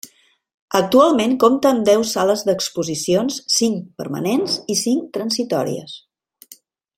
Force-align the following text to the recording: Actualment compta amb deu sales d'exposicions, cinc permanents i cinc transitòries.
Actualment 0.77 1.35
compta 1.43 1.69
amb 1.71 1.85
deu 1.89 2.05
sales 2.11 2.43
d'exposicions, 2.47 3.37
cinc 3.59 3.85
permanents 4.03 4.57
i 4.77 4.79
cinc 4.81 5.13
transitòries. 5.19 5.95